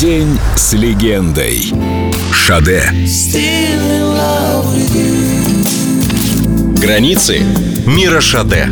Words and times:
День 0.00 0.40
с 0.56 0.72
легендой. 0.72 1.72
Шаде. 2.32 2.92
Границы 6.80 7.38
мира 7.86 8.20
Шаде. 8.20 8.68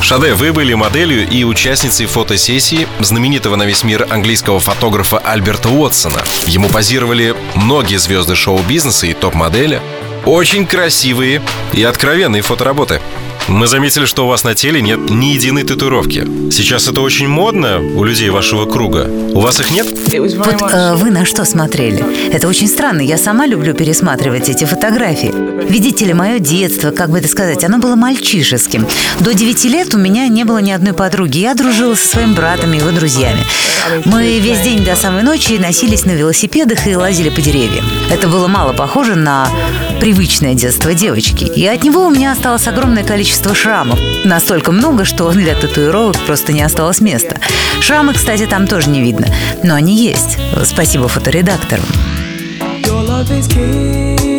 Шаде, 0.00 0.34
вы 0.34 0.52
были 0.52 0.74
моделью 0.74 1.28
и 1.28 1.42
участницей 1.42 2.06
фотосессии 2.06 2.86
знаменитого 3.00 3.56
на 3.56 3.64
весь 3.64 3.82
мир 3.82 4.06
английского 4.08 4.60
фотографа 4.60 5.18
Альберта 5.18 5.70
Уотсона. 5.70 6.22
Ему 6.46 6.68
позировали 6.68 7.34
многие 7.56 7.98
звезды 7.98 8.36
шоу-бизнеса 8.36 9.08
и 9.08 9.14
топ-модели. 9.14 9.82
Очень 10.24 10.66
красивые 10.66 11.42
и 11.72 11.82
откровенные 11.82 12.42
фотоработы. 12.42 13.00
Мы 13.50 13.66
заметили, 13.66 14.04
что 14.06 14.24
у 14.24 14.28
вас 14.28 14.44
на 14.44 14.54
теле 14.54 14.80
нет 14.80 15.10
ни 15.10 15.26
единой 15.26 15.64
татуировки. 15.64 16.24
Сейчас 16.52 16.86
это 16.88 17.00
очень 17.00 17.26
модно 17.26 17.80
у 17.80 18.04
людей 18.04 18.30
вашего 18.30 18.64
круга. 18.64 19.06
У 19.08 19.40
вас 19.40 19.58
их 19.60 19.72
нет? 19.72 19.86
Вот 19.88 20.62
э, 20.72 20.94
вы 20.94 21.10
на 21.10 21.24
что 21.24 21.44
смотрели? 21.44 22.32
Это 22.32 22.46
очень 22.46 22.68
странно. 22.68 23.00
Я 23.00 23.18
сама 23.18 23.46
люблю 23.46 23.74
пересматривать 23.74 24.48
эти 24.48 24.64
фотографии. 24.64 25.32
Видите 25.68 26.06
ли, 26.06 26.14
мое 26.14 26.38
детство, 26.38 26.92
как 26.92 27.10
бы 27.10 27.18
это 27.18 27.26
сказать, 27.26 27.64
оно 27.64 27.78
было 27.78 27.96
мальчишеским. 27.96 28.86
До 29.18 29.34
9 29.34 29.64
лет 29.64 29.94
у 29.94 29.98
меня 29.98 30.28
не 30.28 30.44
было 30.44 30.58
ни 30.58 30.70
одной 30.70 30.94
подруги. 30.94 31.38
Я 31.38 31.54
дружила 31.54 31.96
со 31.96 32.06
своим 32.06 32.34
братом 32.34 32.72
и 32.72 32.78
его 32.78 32.92
друзьями. 32.92 33.40
Мы 34.04 34.38
весь 34.38 34.60
день 34.60 34.84
до 34.84 34.94
самой 34.94 35.24
ночи 35.24 35.58
носились 35.58 36.04
на 36.04 36.12
велосипедах 36.12 36.86
и 36.86 36.94
лазили 36.94 37.30
по 37.30 37.40
деревьям. 37.40 37.84
Это 38.10 38.28
было 38.28 38.48
мало 38.48 38.72
похоже 38.72 39.14
на 39.14 39.48
привычное 40.00 40.54
детство 40.54 40.94
девочки. 40.94 41.44
И 41.44 41.66
от 41.66 41.84
него 41.84 42.06
у 42.06 42.10
меня 42.10 42.32
осталось 42.32 42.66
огромное 42.66 43.04
количество 43.04 43.54
шрамов. 43.54 44.00
Настолько 44.24 44.72
много, 44.72 45.04
что 45.04 45.30
для 45.30 45.54
татуировок 45.54 46.18
просто 46.26 46.52
не 46.52 46.62
осталось 46.62 47.00
места. 47.00 47.36
Шрамы, 47.80 48.14
кстати, 48.14 48.46
там 48.46 48.66
тоже 48.66 48.90
не 48.90 49.00
видно. 49.00 49.26
Но 49.62 49.74
они 49.74 49.96
есть. 49.96 50.38
Спасибо 50.64 51.08
фоторедактору. 51.08 51.82
Your 52.82 54.29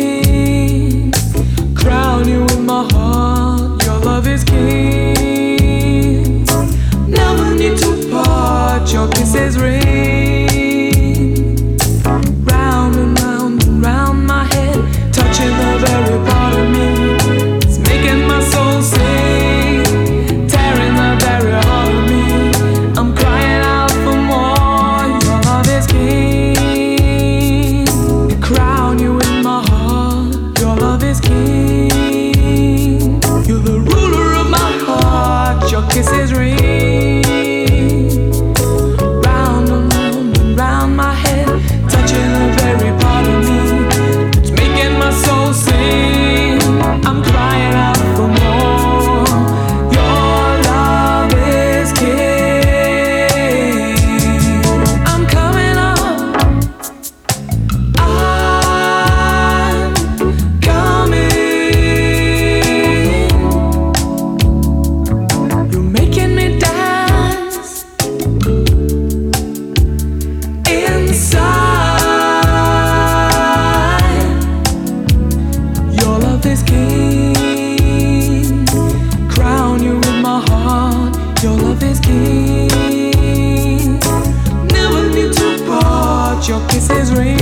your 86.48 86.66
kisses 86.68 87.12
ring 87.12 87.41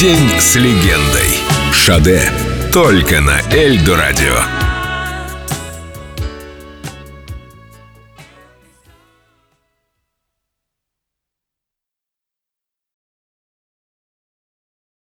День 0.00 0.28
с 0.38 0.56
легендой. 0.56 1.38
Шаде. 1.72 2.30
Только 2.70 3.22
на 3.22 3.40
Эльдо 3.50 3.96
радио. 3.96 4.65